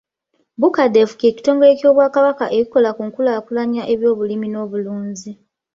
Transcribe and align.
Bucadef 0.59 1.09
kye 1.19 1.35
kitongole 1.35 1.73
ky’Obwakabaka 1.79 2.45
ekikola 2.57 2.89
ku 2.91 2.99
by’okukulaakulanya 3.01 3.83
ebyobulimi 3.93 4.47
n’obulunzi. 4.49 5.31